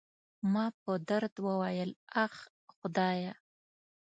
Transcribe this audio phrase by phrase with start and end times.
[0.53, 1.91] ما په درد وویل:
[2.23, 2.33] اخ،
[2.75, 3.33] خدایه.